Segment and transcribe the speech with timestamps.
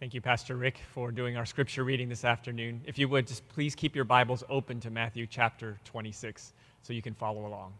[0.00, 2.80] Thank you, Pastor Rick, for doing our scripture reading this afternoon.
[2.86, 7.02] If you would, just please keep your Bibles open to Matthew chapter 26 so you
[7.02, 7.74] can follow along.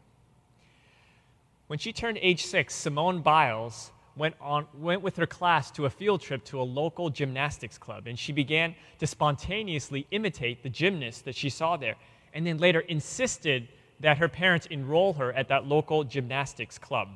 [1.69, 5.91] When she turned age six, Simone Biles went, on, went with her class to a
[5.91, 11.23] field trip to a local gymnastics club, and she began to spontaneously imitate the gymnasts
[11.23, 11.97] that she saw there,
[12.35, 13.67] and then later insisted
[14.01, 17.09] that her parents enroll her at that local gymnastics club.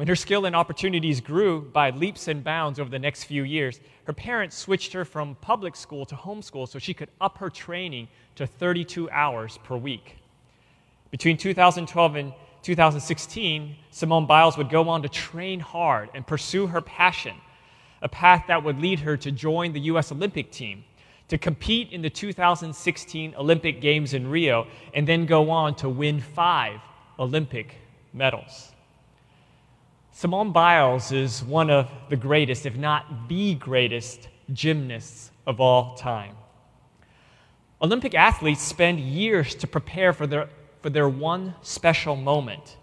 [0.00, 3.80] When her skill and opportunities grew by leaps and bounds over the next few years,
[4.04, 8.08] her parents switched her from public school to homeschool so she could up her training
[8.36, 10.16] to 32 hours per week.
[11.10, 12.32] Between 2012 and
[12.62, 17.34] 2016, Simone Biles would go on to train hard and pursue her passion,
[18.00, 20.10] a path that would lead her to join the U.S.
[20.10, 20.82] Olympic team,
[21.28, 26.22] to compete in the 2016 Olympic Games in Rio, and then go on to win
[26.22, 26.80] five
[27.18, 27.74] Olympic
[28.14, 28.72] medals.
[30.12, 36.34] Simone Biles is one of the greatest, if not the greatest, gymnasts of all time.
[37.80, 40.48] Olympic athletes spend years to prepare for their,
[40.82, 42.76] for their one special moment.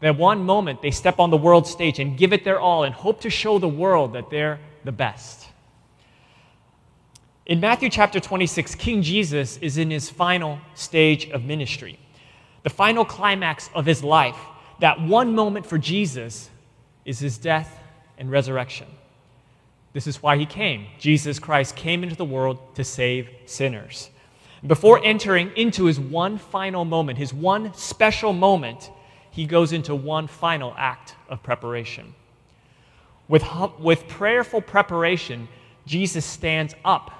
[0.00, 2.94] That one moment they step on the world stage and give it their all and
[2.94, 5.46] hope to show the world that they're the best.
[7.46, 11.98] In Matthew chapter 26, King Jesus is in his final stage of ministry,
[12.62, 14.38] the final climax of his life.
[14.80, 16.50] That one moment for Jesus
[17.04, 17.80] is his death
[18.18, 18.86] and resurrection.
[19.92, 20.86] This is why he came.
[20.98, 24.10] Jesus Christ came into the world to save sinners.
[24.66, 28.90] Before entering into his one final moment, his one special moment,
[29.30, 32.14] he goes into one final act of preparation.
[33.28, 33.44] With,
[33.78, 35.48] with prayerful preparation,
[35.86, 37.12] Jesus stands up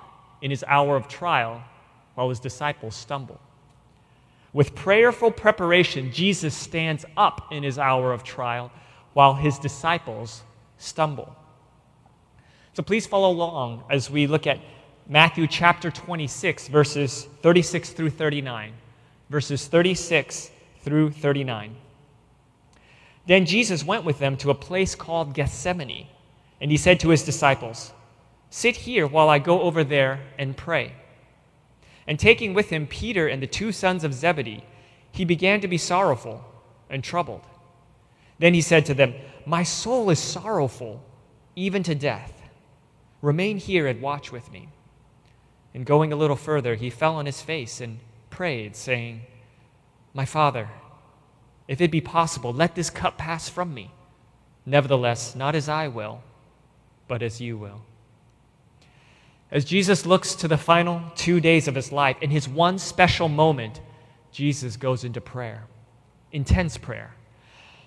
[0.43, 1.63] in his hour of trial
[2.15, 3.41] while his disciples stumble.
[4.53, 8.71] With prayerful preparation, Jesus stands up in his hour of trial
[9.15, 10.43] while his disciples
[10.77, 11.35] stumble.
[12.75, 14.61] So please follow along as we look at
[15.09, 18.73] Matthew chapter 26, verses 36 through 39.
[19.31, 20.51] Verses 36
[20.83, 21.77] through 39.
[23.27, 26.09] Then Jesus went with them to a place called Gethsemane,
[26.61, 27.93] and he said to his disciples,
[28.51, 30.93] Sit here while I go over there and pray.
[32.07, 34.65] And taking with him Peter and the two sons of Zebedee,
[35.11, 36.45] he began to be sorrowful
[36.91, 37.43] and troubled.
[38.39, 39.15] Then he said to them,
[39.47, 41.03] My soul is sorrowful,
[41.57, 42.33] even to death.
[43.23, 44.69] Remain here and watch with me.
[45.73, 47.99] And going a little further, he fell on his face and
[48.31, 49.23] prayed, saying,
[50.13, 50.69] My father,
[51.67, 53.91] if it be possible, let this cup pass from me.
[54.67, 56.23] Nevertheless, not as I will,
[57.09, 57.83] but as you will.
[59.51, 63.29] As Jesus looks to the final two days of his life, in his one special
[63.29, 63.81] moment,
[64.33, 65.65] Jesus goes into prayer,
[66.33, 67.15] intense prayer.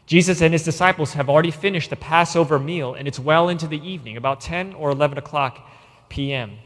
[0.07, 3.85] Jesus and his disciples have already finished the Passover meal, and it's well into the
[3.87, 5.69] evening, about 10 or 11 o'clock
[6.07, 6.57] p.m.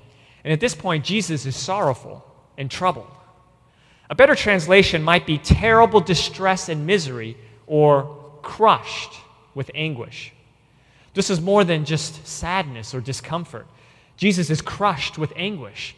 [0.44, 2.24] And at this point, Jesus is sorrowful
[2.58, 3.12] and troubled.
[4.12, 7.36] A better translation might be terrible distress and misery,
[7.66, 9.14] or crushed
[9.56, 10.34] with anguish.
[11.16, 13.66] This is more than just sadness or discomfort.
[14.18, 15.96] Jesus is crushed with anguish.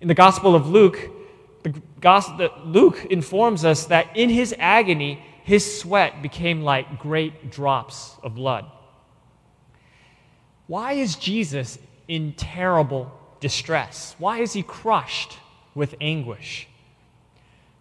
[0.00, 1.10] In the Gospel of Luke,
[1.64, 8.34] the Luke informs us that in his agony, his sweat became like great drops of
[8.34, 8.64] blood.
[10.66, 14.16] Why is Jesus in terrible distress?
[14.18, 15.38] Why is he crushed
[15.72, 16.66] with anguish?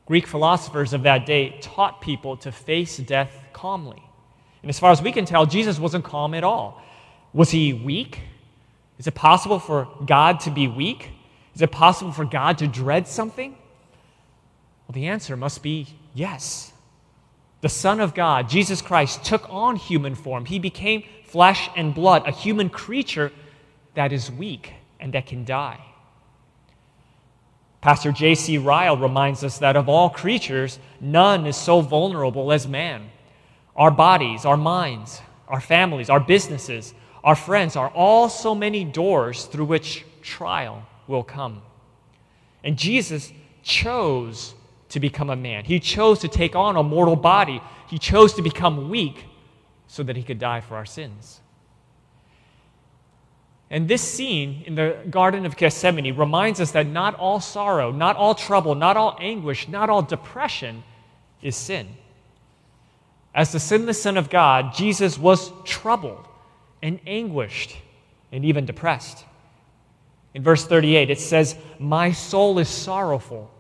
[0.06, 4.03] Greek philosophers of that day taught people to face death calmly.
[4.62, 6.84] And as far as we can tell, Jesus wasn't calm at all.
[7.34, 8.20] Was he weak?
[9.00, 11.09] Is it possible for God to be weak?
[11.56, 13.58] Is it possible for God to dread something?
[14.88, 16.72] Well, the answer must be yes
[17.66, 20.46] the Son of God, Jesus Christ, took on human form.
[20.46, 23.31] He became flesh and blood, a human creature
[23.96, 25.84] that is weak and that can die.
[27.81, 28.59] Pastor J.C.
[28.59, 33.09] Ryle reminds us that of all creatures, none is so vulnerable as man.
[33.76, 36.94] Our bodies, our minds, our families, our businesses,
[37.24, 41.64] our friends are all so many doors through which trial will come.
[42.64, 43.34] And Jesus
[43.64, 44.53] chose
[44.96, 45.66] to become a man.
[45.66, 47.62] He chose to take on a mortal body.
[47.90, 49.26] He chose to become weak
[49.88, 51.42] so that he could die for our sins.
[53.70, 58.16] And this scene in the Garden of Gethsemane reminds us that not all sorrow, not
[58.16, 60.82] all trouble, not all anguish, not all depression
[61.42, 61.90] is sin.
[63.34, 66.26] As the sinless Son of God, Jesus was troubled
[66.82, 67.76] and anguished
[68.32, 69.26] and even depressed.
[70.34, 73.52] In verse 38, it says, My soul is sorrowful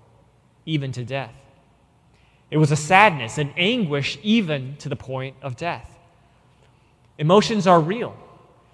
[0.65, 1.35] even to death.
[2.51, 5.89] It was a sadness, an anguish, even to the point of death.
[7.17, 8.15] Emotions are real.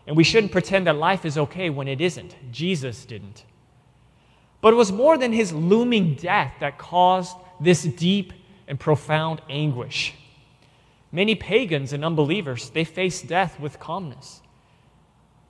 [0.08, 2.36] And we shouldn't pretend that life is okay when it isn't.
[2.52, 3.46] Jesus didn't.
[4.60, 8.34] But it was more than his looming death that caused this deep
[8.68, 10.14] and profound anguish.
[11.12, 14.42] Many pagans and unbelievers, they face death with calmness.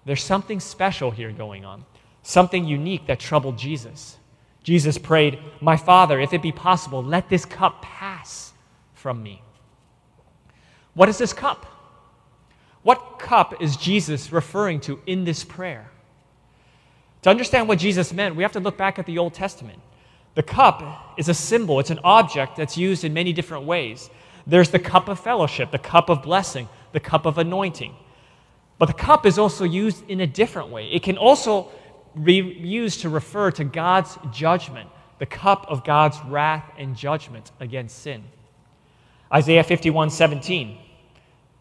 [0.06, 1.86] There's something special here going on,
[2.24, 4.18] something unique that troubled Jesus.
[4.64, 8.54] Jesus prayed, My Father, if it be possible, let this cup pass
[8.94, 9.42] from me.
[10.94, 11.66] What is this cup?
[12.84, 15.90] What cup is Jesus referring to in this prayer?
[17.24, 19.80] To understand what Jesus meant, we have to look back at the Old Testament.
[20.34, 24.10] The cup is a symbol, it's an object that's used in many different ways.
[24.48, 27.96] There's the cup of fellowship, the cup of blessing, the cup of anointing.
[28.80, 30.88] But the cup is also used in a different way.
[30.92, 31.70] It can also
[32.22, 38.00] be used to refer to God's judgment, the cup of God's wrath and judgment against
[38.00, 38.24] sin.
[39.34, 40.78] Isaiah 51 17.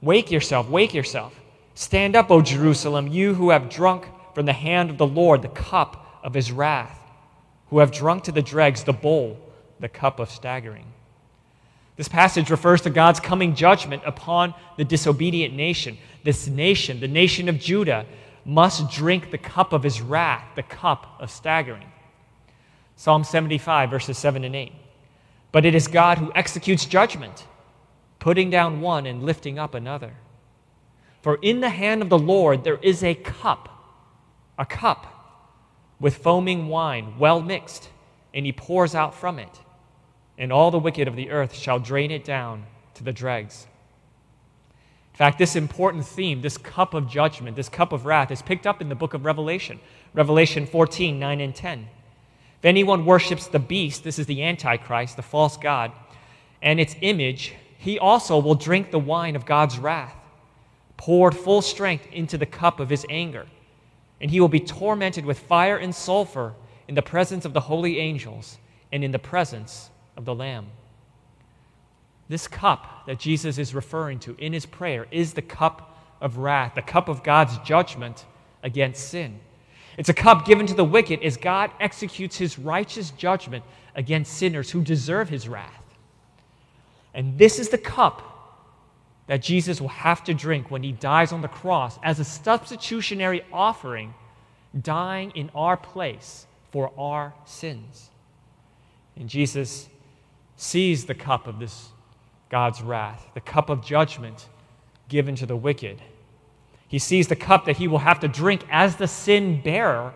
[0.03, 1.39] Wake yourself, wake yourself.
[1.75, 5.49] Stand up, O Jerusalem, you who have drunk from the hand of the Lord the
[5.49, 6.99] cup of his wrath,
[7.69, 9.39] who have drunk to the dregs the bowl,
[9.79, 10.87] the cup of staggering.
[11.97, 15.99] This passage refers to God's coming judgment upon the disobedient nation.
[16.25, 18.07] This nation, the nation of Judah,
[18.51, 21.87] must drink the cup of his wrath, the cup of staggering.
[22.97, 24.73] Psalm 75, verses 7 and 8.
[25.53, 27.47] But it is God who executes judgment
[28.19, 30.13] putting down one and lifting up another.
[31.23, 33.69] For in the hand of the Lord there is a cup,
[34.59, 35.07] a cup
[36.01, 37.89] with foaming wine, well mixed,
[38.35, 39.61] and he pours out from it.
[40.37, 43.69] And all the wicked of the earth shall drain it down to the dregs.
[45.21, 48.81] Fact, this important theme, this cup of judgment, this cup of wrath, is picked up
[48.81, 49.79] in the book of Revelation,
[50.15, 51.81] Revelation 14, 9 and 10.
[52.59, 55.93] If anyone worships the beast, this is the Antichrist, the false God,
[56.63, 60.17] and its image, he also will drink the wine of God's wrath,
[60.97, 63.47] poured full strength into the cup of his anger.
[64.23, 66.55] And he will be tormented with fire and sulfur
[66.89, 68.57] in the presence of the holy angels
[68.91, 70.69] and in the presence of the Lamb.
[72.31, 76.77] This cup that Jesus is referring to in his prayer is the cup of wrath,
[76.77, 78.25] the cup of God's judgment
[78.63, 79.41] against sin.
[79.99, 83.65] It's a cup given to the wicked as God executes his righteous judgment
[83.97, 85.83] against sinners who deserve his wrath.
[87.15, 88.23] And this is the cup
[89.27, 93.43] that Jesus will have to drink when he dies on the cross as a substitutionary
[93.53, 94.15] offering,
[94.81, 98.09] dying in our place for our sins.
[99.17, 99.89] And Jesus
[100.55, 101.89] sees the cup of this
[102.51, 104.49] God's wrath, the cup of judgment
[105.09, 106.03] given to the wicked.
[106.89, 110.13] He sees the cup that he will have to drink as the sin bearer,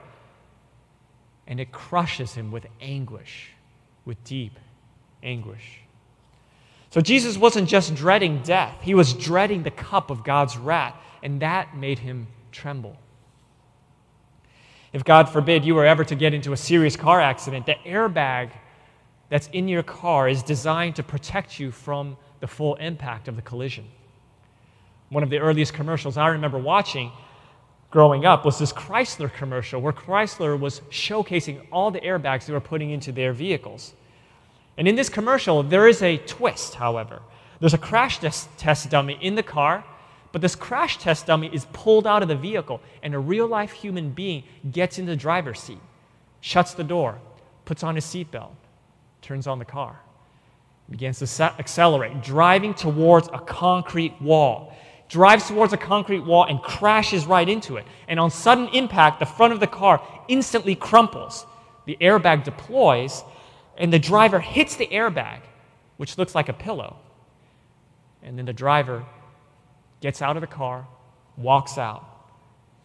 [1.46, 3.50] and it crushes him with anguish,
[4.04, 4.58] with deep
[5.22, 5.80] anguish.
[6.90, 11.40] So Jesus wasn't just dreading death, he was dreading the cup of God's wrath, and
[11.40, 12.96] that made him tremble.
[14.92, 18.50] If God forbid you were ever to get into a serious car accident, the airbag
[19.28, 23.40] that's in your car is designed to protect you from the full impact of the
[23.40, 23.86] collision.
[25.08, 27.10] One of the earliest commercials I remember watching
[27.90, 32.60] growing up was this Chrysler commercial where Chrysler was showcasing all the airbags they were
[32.60, 33.94] putting into their vehicles.
[34.76, 37.22] And in this commercial, there is a twist, however.
[37.60, 39.82] There's a crash test dummy in the car,
[40.30, 43.72] but this crash test dummy is pulled out of the vehicle, and a real life
[43.72, 45.80] human being gets in the driver's seat,
[46.42, 47.18] shuts the door,
[47.64, 48.52] puts on his seatbelt,
[49.22, 49.98] turns on the car,
[50.90, 54.76] begins to accelerate, driving towards a concrete wall.
[55.08, 57.86] Drives towards a concrete wall and crashes right into it.
[58.08, 61.46] And on sudden impact, the front of the car instantly crumples.
[61.86, 63.22] The airbag deploys,
[63.76, 65.40] and the driver hits the airbag,
[65.96, 66.96] which looks like a pillow.
[68.22, 69.04] And then the driver
[70.00, 70.86] gets out of the car,
[71.36, 72.04] walks out,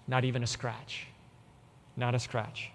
[0.08, 1.08] not even a scratch.
[1.96, 2.72] Not a scratch.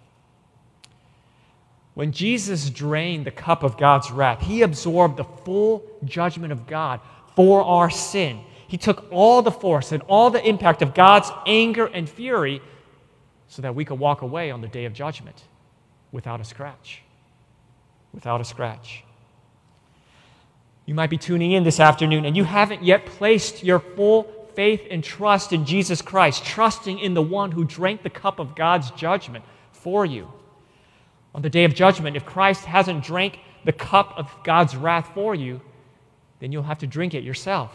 [1.94, 7.00] When Jesus drained the cup of God's wrath, he absorbed the full judgment of God
[7.36, 8.40] for our sin.
[8.66, 12.60] He took all the force and all the impact of God's anger and fury
[13.46, 15.44] so that we could walk away on the day of judgment
[16.10, 17.04] without a scratch
[18.14, 19.04] without a scratch.
[20.86, 24.24] You might be tuning in this afternoon and you haven't yet placed your full
[24.54, 28.54] faith and trust in Jesus Christ, trusting in the one who drank the cup of
[28.54, 30.30] God's judgment for you.
[31.34, 35.34] On the day of judgment, if Christ hasn't drank the cup of God's wrath for
[35.34, 35.60] you,
[36.40, 37.72] then you'll have to drink it yourself.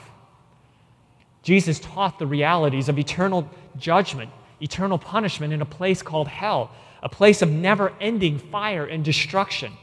[1.44, 7.10] Jesus taught the realities of eternal judgment, eternal punishment in a place called hell, a
[7.10, 9.74] place of never ending fire and destruction.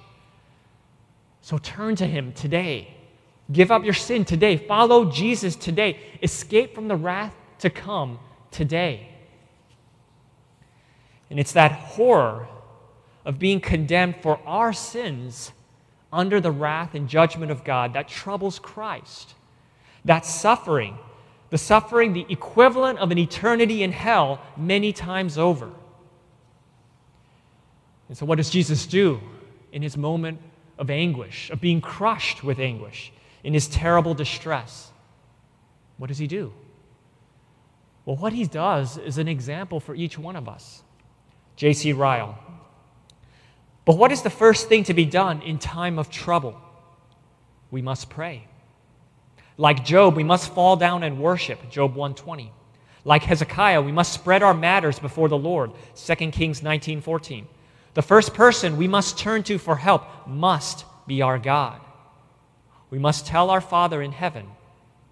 [1.40, 2.94] So turn to Him today.
[3.52, 4.56] Give up your sin today.
[4.56, 5.98] Follow Jesus today.
[6.22, 8.18] Escape from the wrath to come
[8.50, 9.08] today.
[11.30, 12.48] And it's that horror
[13.26, 15.52] of being condemned for our sins
[16.12, 19.34] under the wrath and judgment of God that troubles Christ.
[20.04, 20.96] That suffering,
[21.50, 25.70] the suffering, the equivalent of an eternity in hell many times over.
[28.08, 29.20] And so, what does Jesus do
[29.72, 30.38] in his moment
[30.78, 34.92] of anguish, of being crushed with anguish, in his terrible distress?
[35.98, 36.52] What does he do?
[38.04, 40.84] Well, what he does is an example for each one of us.
[41.56, 41.92] J.C.
[41.92, 42.38] Ryle.
[43.86, 46.60] But what is the first thing to be done in time of trouble?
[47.70, 48.46] We must pray.
[49.56, 52.52] Like Job, we must fall down and worship, Job 120.
[53.04, 57.46] Like Hezekiah, we must spread our matters before the Lord, 2 Kings 19:14.
[57.94, 61.80] The first person we must turn to for help must be our God.
[62.90, 64.48] We must tell our Father in heaven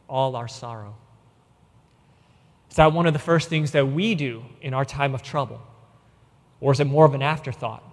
[0.09, 0.97] all our sorrow.
[2.71, 5.63] Is that one of the first things that we do in our time of trouble?
[6.61, 7.85] Or is it more of an afterthought?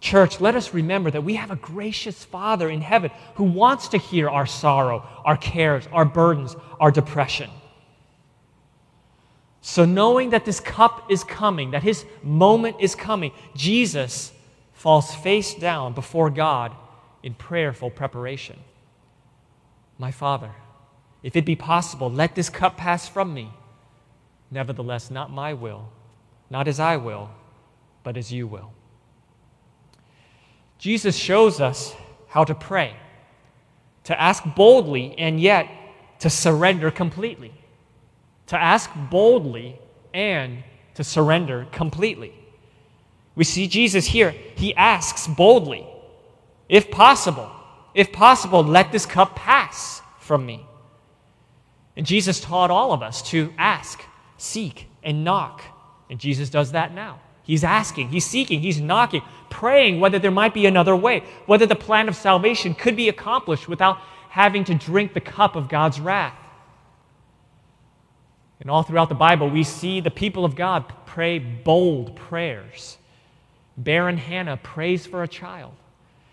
[0.00, 3.98] Church, let us remember that we have a gracious Father in heaven who wants to
[3.98, 7.50] hear our sorrow, our cares, our burdens, our depression.
[9.60, 14.32] So, knowing that this cup is coming, that his moment is coming, Jesus
[14.72, 16.74] falls face down before God
[17.22, 18.58] in prayerful preparation.
[19.98, 20.52] My Father,
[21.22, 23.52] if it be possible, let this cup pass from me.
[24.50, 25.90] Nevertheless, not my will,
[26.48, 27.28] not as I will,
[28.02, 28.72] but as you will.
[30.80, 31.94] Jesus shows us
[32.26, 32.96] how to pray,
[34.04, 35.68] to ask boldly and yet
[36.20, 37.52] to surrender completely.
[38.46, 39.78] To ask boldly
[40.14, 42.32] and to surrender completely.
[43.34, 44.30] We see Jesus here.
[44.30, 45.86] He asks boldly,
[46.68, 47.50] if possible,
[47.94, 50.66] if possible, let this cup pass from me.
[51.94, 54.02] And Jesus taught all of us to ask,
[54.38, 55.62] seek, and knock.
[56.08, 57.20] And Jesus does that now.
[57.50, 61.74] He's asking, he's seeking, he's knocking, praying whether there might be another way, whether the
[61.74, 66.38] plan of salvation could be accomplished without having to drink the cup of God's wrath.
[68.60, 72.98] And all throughout the Bible, we see the people of God pray bold prayers.
[73.76, 75.72] Barren Hannah prays for a child.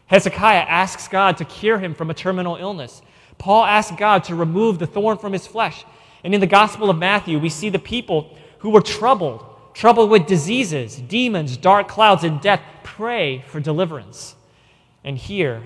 [0.05, 3.01] Hezekiah asks God to cure him from a terminal illness.
[3.39, 5.83] Paul asks God to remove the thorn from his flesh.
[6.23, 9.43] And in the Gospel of Matthew, we see the people who were troubled
[9.77, 14.35] troubled with diseases, demons, dark clouds, and death, pray for deliverance.
[15.03, 15.61] And here,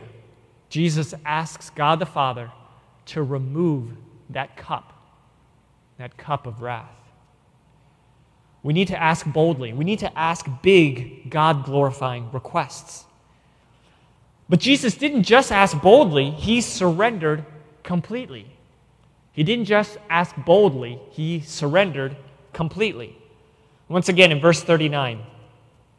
[0.68, 2.52] Jesus asks God the Father
[3.06, 3.94] to remove
[4.30, 4.92] that cup,
[5.98, 6.92] that cup of wrath.
[8.64, 9.72] We need to ask boldly.
[9.72, 13.06] We need to ask big, God glorifying requests.
[14.50, 17.46] But Jesus didn't just ask boldly, he surrendered
[17.82, 18.46] completely.
[19.32, 22.18] He didn't just ask boldly, he surrendered
[22.52, 23.18] completely.
[23.92, 25.22] Once again in verse 39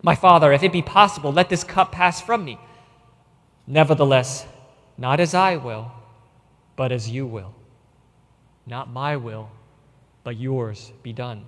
[0.03, 2.59] My Father, if it be possible, let this cup pass from me.
[3.67, 4.47] Nevertheless,
[4.97, 5.93] not as I will,
[6.75, 7.55] but as you will.
[8.67, 9.51] Not my will,
[10.25, 11.45] but yours be done.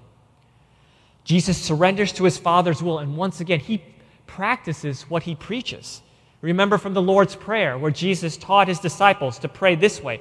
[1.24, 3.82] Jesus surrenders to his Father's will, and once again, he
[4.26, 6.02] practices what he preaches.
[6.42, 10.20] Remember from the Lord's Prayer, where Jesus taught his disciples to pray this way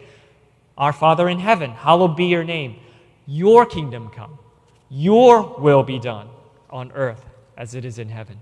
[0.78, 2.78] Our Father in heaven, hallowed be your name.
[3.26, 4.40] Your kingdom come.
[4.96, 6.30] Your will be done
[6.70, 7.26] on earth
[7.58, 8.38] as it is in heaven.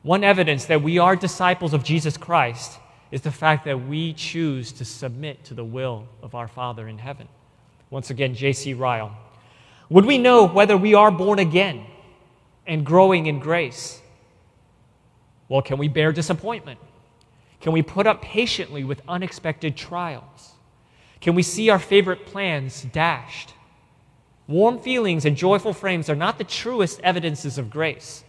[0.00, 2.78] One evidence that we are disciples of Jesus Christ
[3.10, 6.96] is the fact that we choose to submit to the will of our Father in
[6.96, 7.28] heaven.
[7.90, 8.72] Once again, J.C.
[8.72, 9.14] Ryle.
[9.90, 11.84] Would we know whether we are born again
[12.66, 14.00] and growing in grace?
[15.50, 16.80] Well, can we bear disappointment?
[17.60, 20.52] Can we put up patiently with unexpected trials?
[21.20, 23.52] Can we see our favorite plans dashed?
[24.48, 28.24] Warm feelings and joyful frames are not the truest evidences of grace.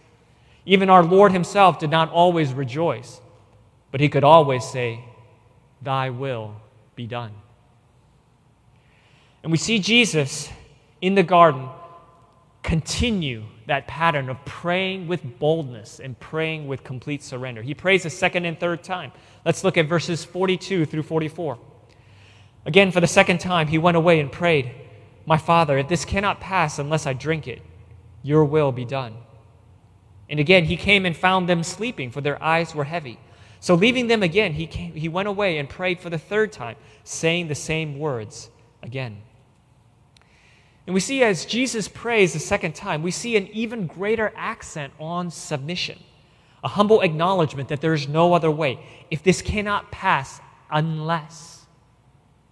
[0.66, 3.20] Even our Lord Himself did not always rejoice,
[3.90, 5.02] but He could always say,
[5.82, 6.54] Thy will
[6.94, 7.32] be done.
[9.42, 10.50] And we see Jesus
[11.00, 11.70] in the garden
[12.62, 17.62] continue that pattern of praying with boldness and praying with complete surrender.
[17.62, 19.12] He prays a second and third time.
[19.46, 21.58] Let's look at verses 42 through 44.
[22.66, 24.74] Again, for the second time, he went away and prayed.
[25.30, 27.62] My father, if this cannot pass unless I drink it,
[28.20, 29.14] your will be done.
[30.28, 33.16] And again, he came and found them sleeping, for their eyes were heavy.
[33.60, 36.74] So, leaving them again, he, came, he went away and prayed for the third time,
[37.04, 38.50] saying the same words
[38.82, 39.18] again.
[40.88, 44.92] And we see as Jesus prays the second time, we see an even greater accent
[44.98, 46.00] on submission,
[46.64, 48.80] a humble acknowledgement that there is no other way.
[49.12, 50.40] If this cannot pass,
[50.72, 51.66] unless,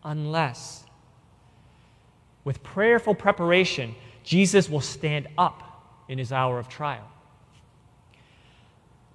[0.04, 0.84] unless
[2.48, 7.06] with prayerful preparation, Jesus will stand up in his hour of trial.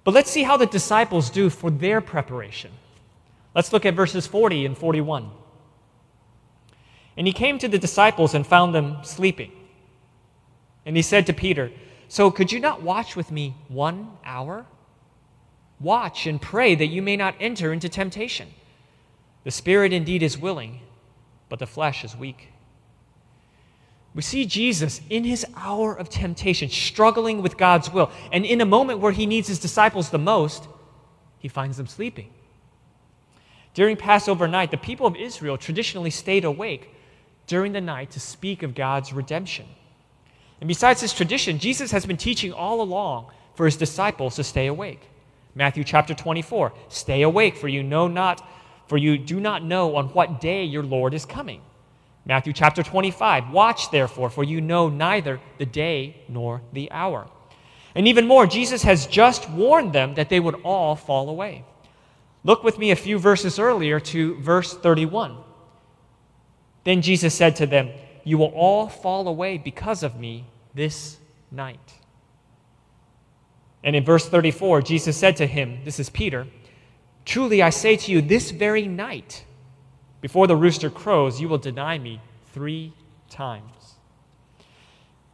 [0.04, 2.70] But let's see how the disciples do for their preparation.
[3.52, 5.28] Let's look at verses 40 and 41.
[7.16, 9.50] And he came to the disciples and found them sleeping.
[10.86, 11.72] And he said to Peter,
[12.06, 14.64] So could you not watch with me one hour?
[15.80, 18.50] Watch and pray that you may not enter into temptation.
[19.42, 20.82] The spirit indeed is willing,
[21.48, 22.52] but the flesh is weak.
[24.14, 28.10] We see Jesus in his hour of temptation, struggling with God's will.
[28.32, 30.68] And in a moment where he needs his disciples the most,
[31.40, 32.30] he finds them sleeping.
[33.74, 36.90] During Passover night, the people of Israel traditionally stayed awake
[37.48, 39.66] during the night to speak of God's redemption.
[40.60, 44.68] And besides this tradition, Jesus has been teaching all along for his disciples to stay
[44.68, 45.00] awake.
[45.56, 48.48] Matthew chapter 24, stay awake for you know not
[48.86, 51.62] for you do not know on what day your Lord is coming.
[52.26, 57.28] Matthew chapter 25, watch therefore for you know neither the day nor the hour.
[57.94, 61.64] And even more, Jesus has just warned them that they would all fall away.
[62.42, 65.36] Look with me a few verses earlier to verse 31.
[66.84, 67.90] Then Jesus said to them,
[68.24, 71.18] You will all fall away because of me this
[71.50, 71.94] night.
[73.82, 76.46] And in verse 34, Jesus said to him, This is Peter,
[77.24, 79.44] Truly I say to you, this very night,
[80.24, 82.18] before the rooster crows, you will deny me
[82.54, 82.94] three
[83.28, 83.96] times.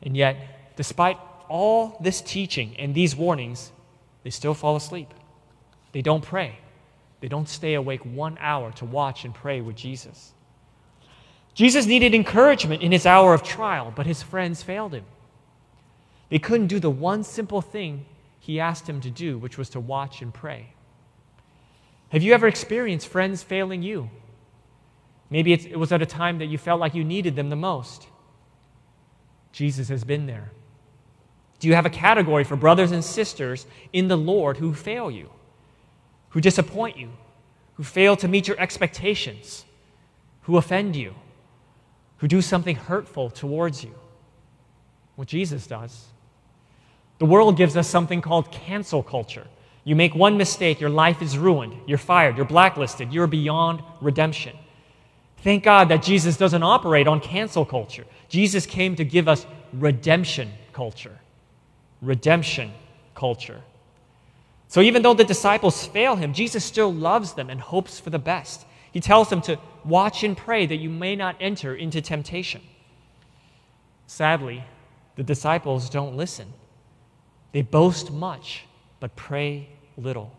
[0.02, 1.16] And yet, despite
[1.48, 3.70] all this teaching and these warnings,
[4.24, 5.14] they still fall asleep.
[5.92, 6.58] They don't pray.
[7.20, 10.32] They don't stay awake one hour to watch and pray with Jesus.
[11.54, 15.04] Jesus needed encouragement in his hour of trial, but his friends failed him.
[16.30, 18.06] They couldn't do the one simple thing
[18.40, 20.72] he asked him to do, which was to watch and pray.
[22.08, 24.10] Have you ever experienced friends failing you?
[25.30, 28.06] Maybe it was at a time that you felt like you needed them the most.
[29.52, 30.50] Jesus has been there.
[31.60, 35.30] Do you have a category for brothers and sisters in the Lord who fail you,
[36.30, 37.10] who disappoint you,
[37.74, 39.64] who fail to meet your expectations,
[40.42, 41.14] who offend you?
[42.20, 43.94] who do something hurtful towards you.
[45.16, 46.06] What Jesus does.
[47.18, 49.46] The world gives us something called cancel culture.
[49.84, 51.74] You make one mistake, your life is ruined.
[51.86, 52.36] You're fired.
[52.36, 53.10] You're blacklisted.
[53.10, 54.54] You're beyond redemption.
[55.42, 58.04] Thank God that Jesus doesn't operate on cancel culture.
[58.28, 61.18] Jesus came to give us redemption culture.
[62.02, 62.72] Redemption
[63.14, 63.62] culture.
[64.68, 68.18] So even though the disciples fail him, Jesus still loves them and hopes for the
[68.18, 68.66] best.
[68.92, 72.60] He tells them to watch and pray that you may not enter into temptation.
[74.06, 74.64] Sadly,
[75.16, 76.52] the disciples don't listen.
[77.52, 78.64] They boast much,
[79.00, 80.32] but pray little.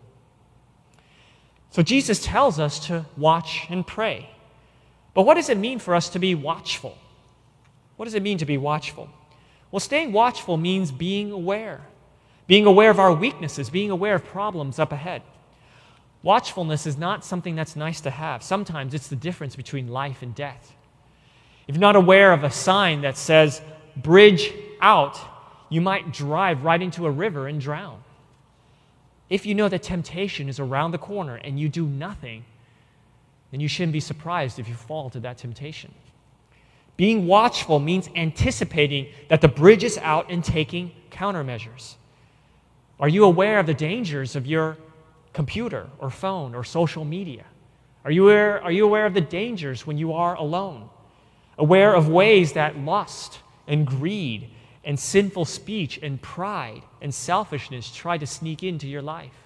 [1.72, 4.30] So Jesus tells us to watch and pray.
[5.14, 6.98] But what does it mean for us to be watchful?
[7.98, 9.10] What does it mean to be watchful?
[9.72, 11.82] Well, staying watchful means being aware,
[12.48, 15.22] being aware of our weaknesses, being aware of problems up ahead.
[16.24, 18.44] Watchfulness is not something that's nice to have.
[18.44, 20.76] Sometimes it's the difference between life and death.
[21.68, 23.62] If you're not aware of a sign that says,
[23.96, 25.20] bridge out,
[25.70, 28.04] you might drive right into a river and drown.
[29.30, 32.44] If you know that temptation is around the corner and you do nothing,
[33.52, 35.94] then you shouldn't be surprised if you fall to that temptation.
[36.98, 41.96] Being watchful means anticipating that the bridge is out and taking countermeasures.
[43.00, 44.78] Are you aware of the dangers of your
[45.34, 47.46] computer or phone or social media?
[48.06, 50.90] Are you aware, are you aware of the dangers when you are alone?
[51.58, 54.50] Aware of ways that lust and greed
[54.84, 59.41] and sinful speech and pride and selfishness try to sneak into your life?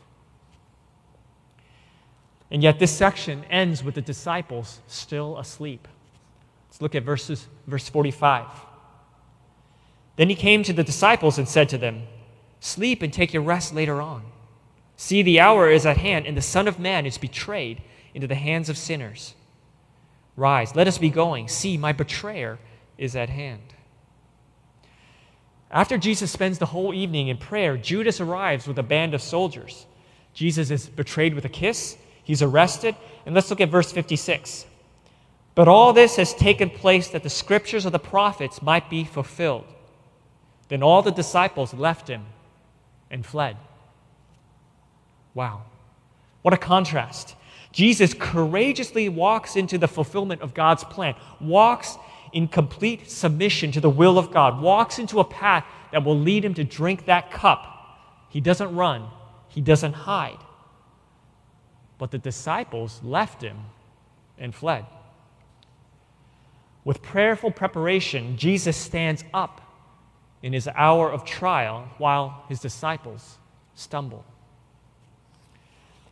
[2.55, 5.89] And yet, this section ends with the disciples still asleep.
[6.69, 8.47] Let's look at verses, verse 45.
[10.15, 12.03] Then he came to the disciples and said to them,
[12.61, 14.23] Sleep and take your rest later on.
[14.95, 17.81] See, the hour is at hand, and the Son of Man is betrayed
[18.13, 19.35] into the hands of sinners.
[20.37, 21.49] Rise, let us be going.
[21.49, 22.57] See, my betrayer
[22.97, 23.73] is at hand.
[25.69, 29.85] After Jesus spends the whole evening in prayer, Judas arrives with a band of soldiers.
[30.33, 34.65] Jesus is betrayed with a kiss, he's arrested, and let's look at verse 56.
[35.55, 39.65] But all this has taken place that the scriptures of the prophets might be fulfilled.
[40.67, 42.25] Then all the disciples left him
[43.09, 43.55] and fled.
[45.33, 45.63] Wow.
[46.41, 47.35] What a contrast.
[47.71, 51.97] Jesus courageously walks into the fulfillment of God's plan, walks
[52.33, 56.43] in complete submission to the will of God, walks into a path that will lead
[56.43, 57.71] him to drink that cup.
[58.29, 59.07] He doesn't run,
[59.47, 60.37] he doesn't hide.
[61.97, 63.57] But the disciples left him
[64.37, 64.85] and fled.
[66.83, 69.61] With prayerful preparation, Jesus stands up
[70.43, 73.37] in his hour of trial while his disciples
[73.73, 74.23] stumble.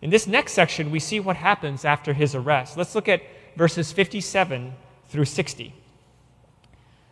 [0.02, 2.76] In this next section, we see what happens after his arrest.
[2.76, 3.22] Let's look at
[3.56, 4.74] verses 57
[5.08, 5.74] through 60.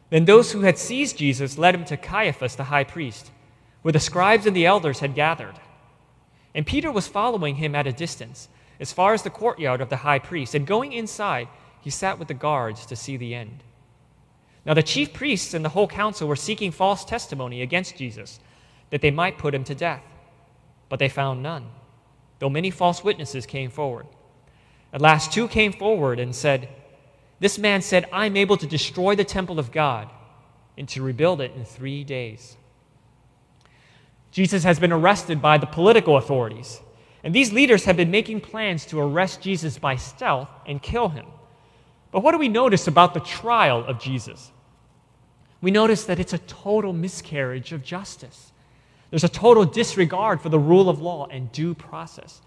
[0.09, 3.31] Then those who had seized Jesus led him to Caiaphas, the high priest,
[3.81, 5.55] where the scribes and the elders had gathered.
[6.53, 8.49] And Peter was following him at a distance,
[8.81, 10.55] as far as the courtyard of the high priest.
[10.55, 11.47] And going inside,
[11.79, 13.63] he sat with the guards to see the end.
[14.65, 18.39] Now the chief priests and the whole council were seeking false testimony against Jesus,
[18.89, 20.03] that they might put him to death.
[20.89, 21.67] But they found none,
[22.39, 24.07] though many false witnesses came forward.
[24.91, 26.67] At last, two came forward and said,
[27.39, 30.09] This man said, I'm able to destroy the temple of God
[30.77, 32.57] and to rebuild it in three days.
[34.31, 36.81] Jesus has been arrested by the political authorities,
[37.23, 41.25] and these leaders have been making plans to arrest Jesus by stealth and kill him.
[42.11, 44.51] But what do we notice about the trial of Jesus?
[45.61, 48.51] We notice that it's a total miscarriage of justice.
[49.11, 52.41] There's a total disregard for the rule of law and due process.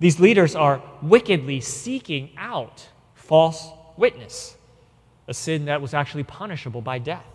[0.00, 4.56] These leaders are wickedly seeking out false witness,
[5.28, 7.26] a sin that was actually punishable by death.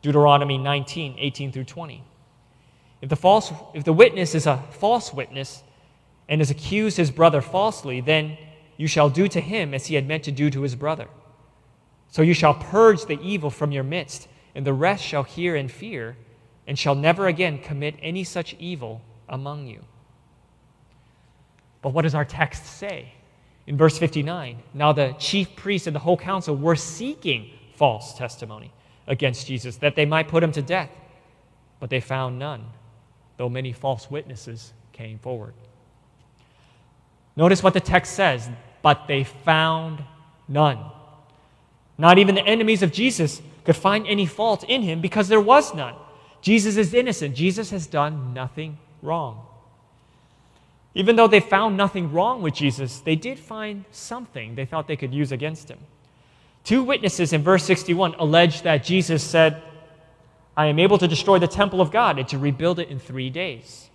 [0.00, 2.02] Deuteronomy 19, 18 through 20.
[3.02, 5.62] If the, false, if the witness is a false witness
[6.28, 8.38] and has accused his brother falsely, then
[8.76, 11.08] you shall do to him as he had meant to do to his brother.
[12.10, 15.70] So you shall purge the evil from your midst, and the rest shall hear and
[15.70, 16.16] fear,
[16.66, 19.82] and shall never again commit any such evil among you.
[21.80, 23.12] But what does our text say?
[23.66, 28.72] In verse 59, now the chief priests and the whole council were seeking false testimony
[29.06, 30.90] against Jesus, that they might put him to death.
[31.80, 32.64] But they found none,
[33.36, 35.54] though many false witnesses came forward.
[37.36, 38.48] Notice what the text says,
[38.82, 40.02] but they found
[40.48, 40.78] none.
[41.96, 45.74] Not even the enemies of Jesus could find any fault in him because there was
[45.74, 45.94] none.
[46.40, 47.34] Jesus is innocent.
[47.36, 49.46] Jesus has done nothing wrong.
[50.94, 54.96] Even though they found nothing wrong with Jesus, they did find something they thought they
[54.96, 55.78] could use against him.
[56.64, 59.62] Two witnesses in verse 61 allege that Jesus said,
[60.56, 63.30] I am able to destroy the temple of God and to rebuild it in three
[63.30, 63.88] days.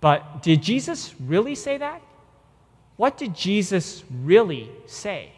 [0.00, 2.00] But did Jesus really say that?
[2.96, 5.32] What did Jesus really say?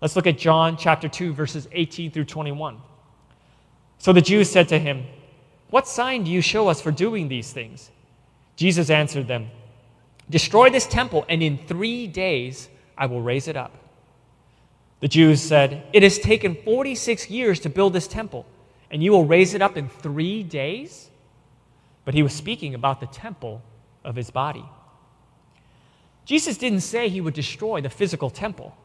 [0.00, 2.80] Let's look at John chapter 2, verses 18 through 21.
[3.98, 5.04] So the Jews said to him,
[5.70, 7.90] What sign do you show us for doing these things?
[8.56, 9.50] Jesus answered them,
[10.28, 13.72] Destroy this temple, and in three days I will raise it up.
[15.00, 18.46] The Jews said, It has taken 46 years to build this temple,
[18.90, 21.10] and you will raise it up in three days?
[22.04, 23.62] But he was speaking about the temple
[24.04, 24.64] of his body.
[26.24, 28.76] Jesus didn't say he would destroy the physical temple.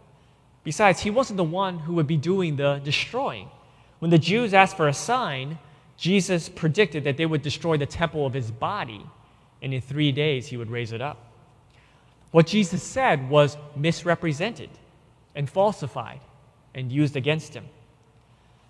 [0.64, 3.50] Besides, he wasn't the one who would be doing the destroying.
[4.00, 5.58] When the Jews asked for a sign,
[5.98, 9.06] Jesus predicted that they would destroy the temple of his body,
[9.62, 11.18] and in three days he would raise it up.
[12.32, 14.70] What Jesus said was misrepresented
[15.36, 16.22] and falsified
[16.76, 17.66] and used against him.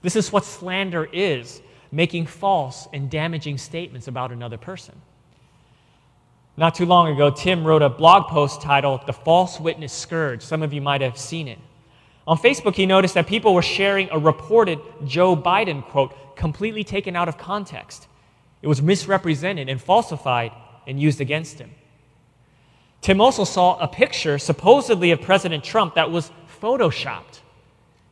[0.01, 4.99] This is what slander is making false and damaging statements about another person.
[6.59, 10.41] Not too long ago, Tim wrote a blog post titled The False Witness Scourge.
[10.41, 11.57] Some of you might have seen it.
[12.27, 17.15] On Facebook, he noticed that people were sharing a reported Joe Biden quote completely taken
[17.15, 18.09] out of context.
[18.61, 20.51] It was misrepresented and falsified
[20.85, 21.71] and used against him.
[22.99, 26.29] Tim also saw a picture, supposedly of President Trump, that was
[26.61, 27.39] photoshopped.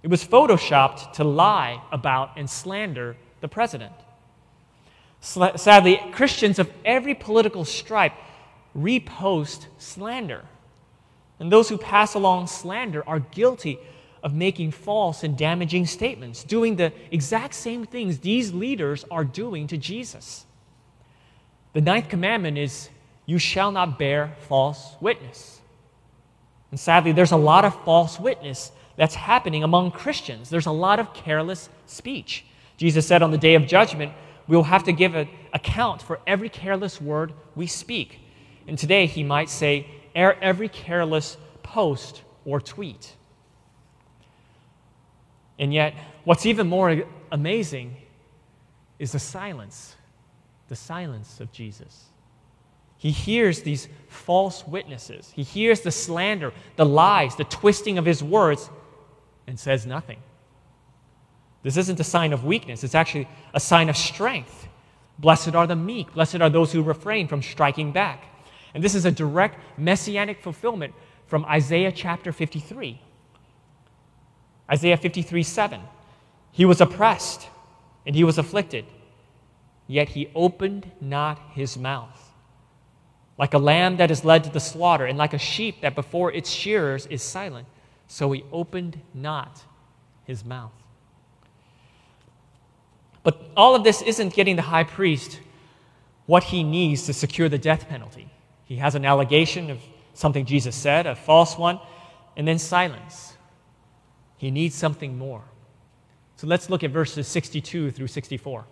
[0.03, 3.91] It was photoshopped to lie about and slander the president.
[5.19, 8.13] Sadly, Christians of every political stripe
[8.77, 10.45] repost slander.
[11.39, 13.79] And those who pass along slander are guilty
[14.23, 19.67] of making false and damaging statements, doing the exact same things these leaders are doing
[19.67, 20.45] to Jesus.
[21.73, 22.89] The ninth commandment is
[23.25, 25.61] you shall not bear false witness.
[26.71, 30.49] And sadly, there's a lot of false witness that's happening among Christians.
[30.49, 32.45] There's a lot of careless speech.
[32.77, 34.11] Jesus said on the day of judgment,
[34.47, 38.19] we will have to give an account for every careless word we speak.
[38.67, 43.13] And today he might say, er, every careless post or tweet.
[45.59, 47.95] And yet, what's even more amazing
[48.99, 49.95] is the silence,
[50.67, 52.05] the silence of Jesus.
[52.97, 58.23] He hears these false witnesses, he hears the slander, the lies, the twisting of his
[58.23, 58.69] words,
[59.45, 60.19] and says nothing.
[61.63, 64.67] This isn't a sign of weakness, it's actually a sign of strength.
[65.19, 68.23] Blessed are the meek, blessed are those who refrain from striking back.
[68.77, 70.93] And this is a direct messianic fulfillment
[71.25, 73.01] from Isaiah chapter 53.
[74.71, 75.81] Isaiah 53 7.
[76.51, 77.47] He was oppressed
[78.05, 78.85] and he was afflicted,
[79.87, 82.31] yet he opened not his mouth.
[83.39, 86.31] Like a lamb that is led to the slaughter, and like a sheep that before
[86.31, 87.67] its shearers is silent,
[88.05, 89.59] so he opened not
[90.23, 90.71] his mouth.
[93.23, 95.39] But all of this isn't getting the high priest
[96.27, 98.29] what he needs to secure the death penalty.
[98.67, 99.79] He has an allegation of
[100.13, 101.79] something Jesus said, a false one,
[102.35, 103.35] and then silence.
[104.37, 105.43] He needs something more.
[106.35, 108.65] So let's look at verses 62 through 64.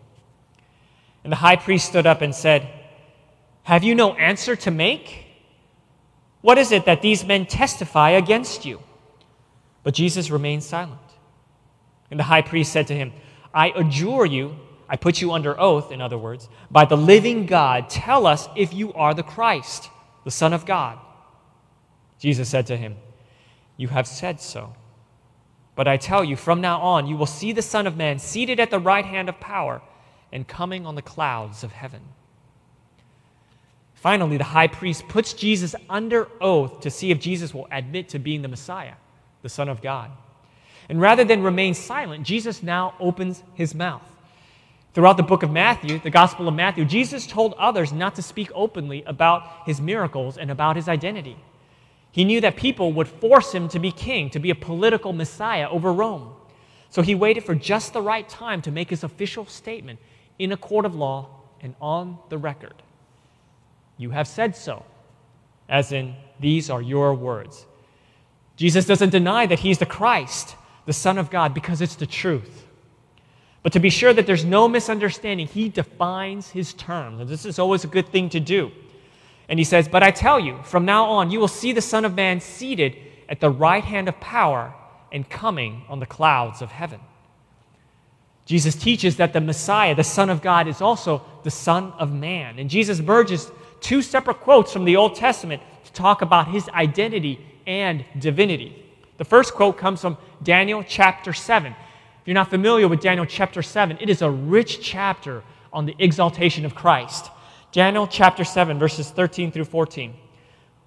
[1.24, 2.68] And the high priest stood up and said,
[3.64, 5.26] Have you no answer to make?
[6.42, 8.82] What is it that these men testify against you?
[9.82, 11.00] But Jesus remained silent.
[12.12, 13.14] And the high priest said to him,
[13.54, 14.56] I adjure you,
[14.88, 18.74] I put you under oath, in other words, by the living God, tell us if
[18.74, 19.90] you are the Christ,
[20.24, 21.00] the Son of God.
[22.20, 22.96] Jesus said to him,
[23.78, 24.76] You have said so.
[25.76, 28.60] But I tell you, from now on, you will see the Son of Man seated
[28.60, 29.82] at the right hand of power
[30.32, 32.02] and coming on the clouds of heaven.
[33.94, 38.20] Finally, the high priest puts Jesus under oath to see if Jesus will admit to
[38.20, 38.94] being the Messiah,
[39.42, 40.12] the Son of God.
[40.88, 44.04] And rather than remain silent, Jesus now opens his mouth.
[44.96, 48.50] Throughout the book of Matthew, the Gospel of Matthew, Jesus told others not to speak
[48.56, 51.36] openly about his miracles and about his identity.
[52.14, 55.70] He knew that people would force him to be king, to be a political messiah
[55.70, 56.34] over Rome.
[56.90, 60.00] So he waited for just the right time to make his official statement
[60.40, 61.28] in a court of law
[61.60, 62.82] and on the record.
[63.98, 64.86] You have said so,
[65.68, 67.66] as in, these are your words.
[68.56, 70.56] Jesus doesn't deny that he's the Christ,
[70.86, 72.65] the Son of God, because it's the truth.
[73.66, 77.20] But to be sure that there's no misunderstanding, he defines his terms.
[77.20, 78.72] And this is always a good thing to do.
[79.50, 82.06] And he says, But I tell you, from now on, you will see the Son
[82.06, 82.96] of Man seated
[83.28, 84.72] at the right hand of power
[85.12, 87.00] and coming on the clouds of heaven.
[88.46, 92.60] Jesus teaches that the Messiah, the Son of God, is also the Son of Man.
[92.60, 93.50] And Jesus merges
[93.82, 98.86] two separate quotes from the Old Testament to talk about his identity and divinity.
[99.18, 101.76] The first quote comes from Daniel chapter 7.
[102.26, 105.96] If you're not familiar with Daniel chapter 7, it is a rich chapter on the
[106.00, 107.30] exaltation of Christ.
[107.72, 110.12] Daniel chapter 7, verses 13 through 14.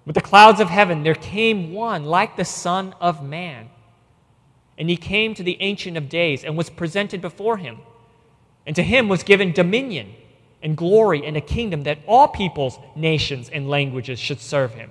[0.05, 3.71] With the clouds of heaven, there came one like the Son of Man.
[4.77, 7.79] And he came to the Ancient of Days and was presented before him.
[8.67, 10.17] And to him was given dominion
[10.61, 14.91] and glory and a kingdom that all peoples, nations, and languages should serve him.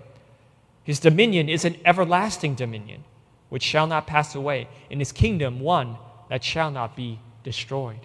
[0.86, 3.04] His dominion is an everlasting dominion
[3.50, 5.98] which shall not pass away, in his kingdom one
[6.30, 8.00] that shall not be destroyed.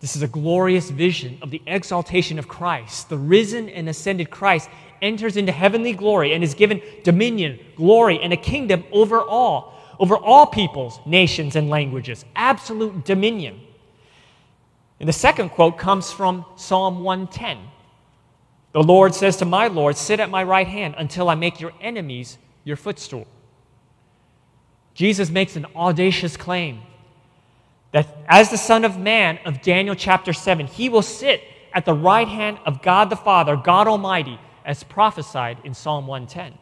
[0.00, 3.08] This is a glorious vision of the exaltation of Christ.
[3.08, 4.70] The risen and ascended Christ
[5.02, 10.16] enters into heavenly glory and is given dominion, glory, and a kingdom over all, over
[10.16, 12.24] all peoples, nations, and languages.
[12.36, 13.60] Absolute dominion.
[15.00, 17.58] And the second quote comes from Psalm 110.
[18.72, 21.72] The Lord says to my Lord, Sit at my right hand until I make your
[21.80, 23.26] enemies your footstool.
[24.98, 26.80] Jesus makes an audacious claim
[27.92, 31.40] that as the Son of Man of Daniel chapter 7, he will sit
[31.72, 36.52] at the right hand of God the Father, God Almighty, as prophesied in Psalm 110.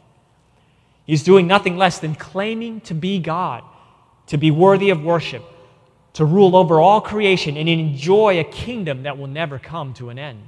[1.06, 3.64] He's doing nothing less than claiming to be God,
[4.26, 5.42] to be worthy of worship,
[6.12, 10.18] to rule over all creation, and enjoy a kingdom that will never come to an
[10.18, 10.46] end.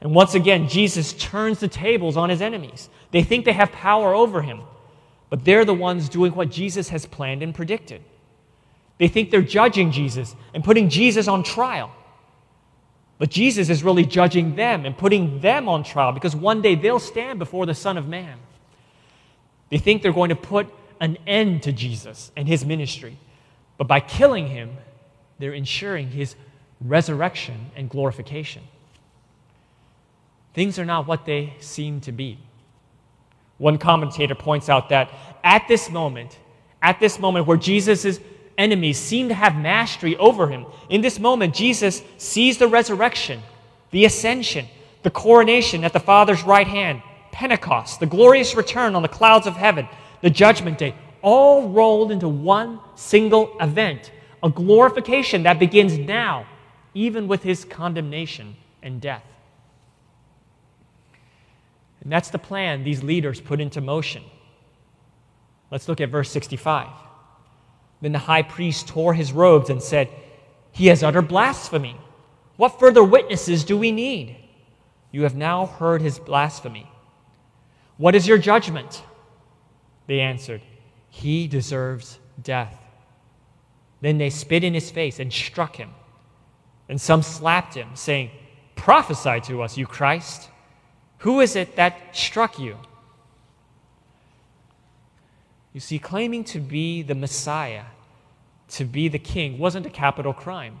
[0.00, 2.88] And once again, Jesus turns the tables on his enemies.
[3.10, 4.62] They think they have power over him,
[5.34, 8.00] but they're the ones doing what Jesus has planned and predicted.
[8.98, 11.90] They think they're judging Jesus and putting Jesus on trial.
[13.18, 17.00] But Jesus is really judging them and putting them on trial because one day they'll
[17.00, 18.38] stand before the Son of Man.
[19.70, 20.68] They think they're going to put
[21.00, 23.18] an end to Jesus and his ministry.
[23.76, 24.76] But by killing him,
[25.40, 26.36] they're ensuring his
[26.80, 28.62] resurrection and glorification.
[30.52, 32.38] Things are not what they seem to be.
[33.64, 35.10] One commentator points out that
[35.42, 36.38] at this moment,
[36.82, 38.20] at this moment where Jesus'
[38.58, 43.40] enemies seem to have mastery over him, in this moment, Jesus sees the resurrection,
[43.90, 44.66] the ascension,
[45.02, 47.00] the coronation at the Father's right hand,
[47.32, 49.88] Pentecost, the glorious return on the clouds of heaven,
[50.20, 56.44] the judgment day, all rolled into one single event, a glorification that begins now,
[56.92, 59.24] even with his condemnation and death.
[62.04, 64.22] And that's the plan these leaders put into motion.
[65.70, 66.88] Let's look at verse 65.
[68.00, 70.08] Then the high priest tore his robes and said,
[70.72, 71.96] He has uttered blasphemy.
[72.56, 74.36] What further witnesses do we need?
[75.10, 76.90] You have now heard his blasphemy.
[77.96, 79.02] What is your judgment?
[80.06, 80.60] They answered,
[81.08, 82.76] He deserves death.
[84.00, 85.90] Then they spit in his face and struck him.
[86.88, 88.30] And some slapped him, saying,
[88.76, 90.50] Prophesy to us, you Christ.
[91.18, 92.76] Who is it that struck you?
[95.72, 97.84] You see, claiming to be the Messiah,
[98.70, 100.80] to be the king, wasn't a capital crime.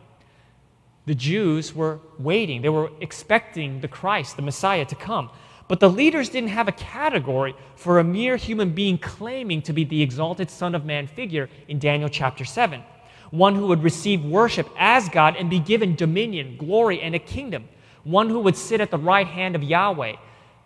[1.06, 5.30] The Jews were waiting, they were expecting the Christ, the Messiah, to come.
[5.66, 9.84] But the leaders didn't have a category for a mere human being claiming to be
[9.84, 12.82] the exalted Son of Man figure in Daniel chapter 7.
[13.30, 17.68] One who would receive worship as God and be given dominion, glory, and a kingdom.
[18.04, 20.16] One who would sit at the right hand of Yahweh,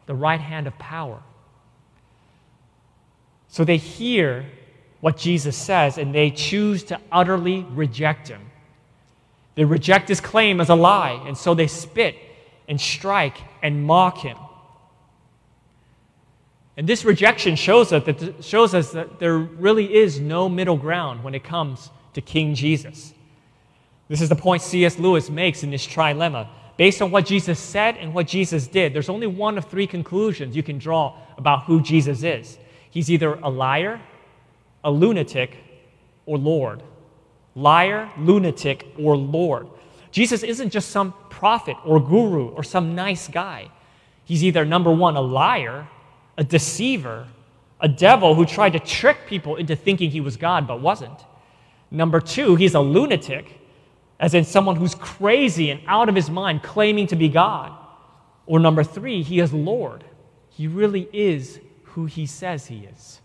[0.06, 1.22] the right hand of power.
[3.48, 4.46] So they hear
[5.00, 8.42] what Jesus says and they choose to utterly reject him.
[9.54, 12.14] They reject his claim as a lie, and so they spit
[12.68, 14.36] and strike and mock him.
[16.76, 21.24] And this rejection shows us, that, shows us that there really is no middle ground
[21.24, 23.12] when it comes to King Jesus.
[24.06, 24.96] This is the point C.S.
[24.96, 26.48] Lewis makes in this trilemma.
[26.78, 30.54] Based on what Jesus said and what Jesus did, there's only one of three conclusions
[30.54, 32.56] you can draw about who Jesus is.
[32.88, 34.00] He's either a liar,
[34.84, 35.56] a lunatic,
[36.24, 36.84] or Lord.
[37.56, 39.66] Liar, lunatic, or Lord.
[40.12, 43.70] Jesus isn't just some prophet or guru or some nice guy.
[44.24, 45.88] He's either number one, a liar,
[46.36, 47.26] a deceiver,
[47.80, 51.18] a devil who tried to trick people into thinking he was God but wasn't.
[51.90, 53.58] Number two, he's a lunatic,
[54.20, 57.72] as in someone who's crazy and out of his mind claiming to be God.
[58.46, 60.04] Or number three, he is Lord.
[60.50, 63.20] He really is who he says he is.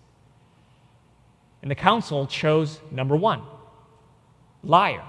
[1.62, 3.42] And the council chose number one
[4.64, 5.04] liar,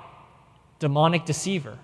[0.78, 1.78] demonic deceiver.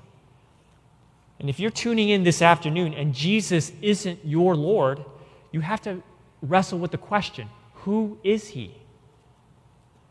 [1.39, 5.05] And if you're tuning in this afternoon and Jesus isn't your Lord,
[5.53, 6.03] you have to
[6.43, 8.75] wrestle with the question who is he?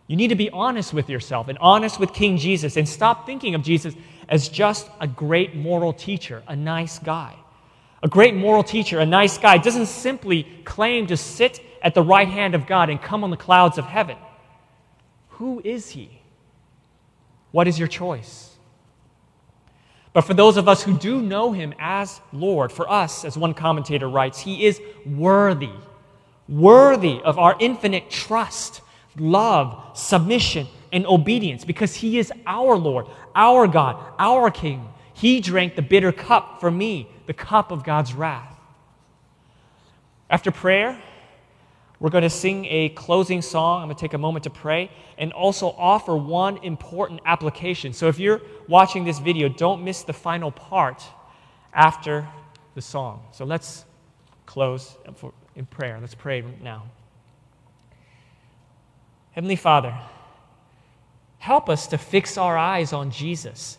[0.09, 3.53] You need to be honest with yourself and honest with King Jesus and stop thinking
[3.53, 3.93] of Jesus
[4.27, 7.35] as just a great moral teacher, a nice guy.
[8.01, 12.27] A great moral teacher, a nice guy, doesn't simply claim to sit at the right
[12.27, 14.17] hand of God and come on the clouds of heaven.
[15.27, 16.09] Who is he?
[17.51, 18.57] What is your choice?
[20.11, 23.53] But for those of us who do know him as Lord, for us, as one
[23.53, 25.69] commentator writes, he is worthy
[26.49, 28.81] worthy of our infinite trust,
[29.19, 34.87] love, submission, and obedience because He is our Lord, our God, our King.
[35.13, 38.55] He drank the bitter cup for me, the cup of God's wrath.
[40.29, 41.01] After prayer,
[41.99, 43.81] we're going to sing a closing song.
[43.81, 47.91] I'm going to take a moment to pray and also offer one important application.
[47.91, 51.03] So if you're watching this video, don't miss the final part
[51.73, 52.27] after
[52.75, 53.23] the song.
[53.33, 53.83] So let's
[54.45, 54.95] close
[55.55, 55.97] in prayer.
[55.99, 56.83] Let's pray now.
[59.31, 59.97] Heavenly Father,
[61.37, 63.77] help us to fix our eyes on Jesus,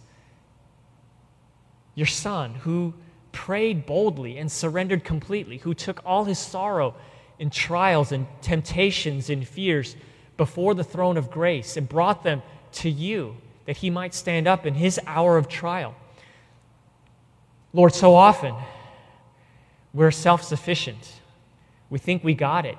[1.94, 2.94] your Son, who
[3.32, 6.94] prayed boldly and surrendered completely, who took all his sorrow
[7.38, 9.96] and trials and temptations and fears
[10.36, 13.36] before the throne of grace and brought them to you
[13.66, 15.94] that he might stand up in his hour of trial.
[17.72, 18.54] Lord, so often
[19.92, 21.20] we're self sufficient.
[21.88, 22.78] We think we got it.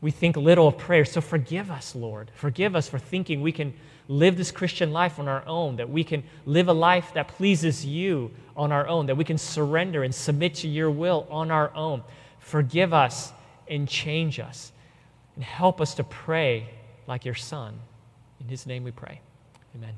[0.00, 1.04] We think little of prayer.
[1.04, 2.30] So forgive us, Lord.
[2.34, 3.74] Forgive us for thinking we can
[4.08, 7.84] live this Christian life on our own, that we can live a life that pleases
[7.84, 11.74] you on our own, that we can surrender and submit to your will on our
[11.74, 12.02] own.
[12.38, 13.32] Forgive us
[13.68, 14.72] and change us.
[15.36, 16.68] And help us to pray
[17.06, 17.78] like your Son.
[18.40, 19.20] In his name we pray.
[19.76, 19.94] Amen.